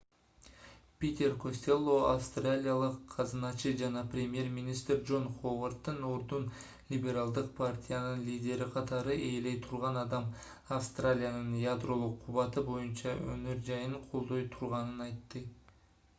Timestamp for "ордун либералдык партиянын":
6.13-8.23